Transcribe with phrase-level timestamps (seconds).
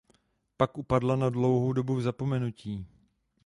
[0.57, 2.87] Pak upadla na dlouhou dobu v zapomenutí.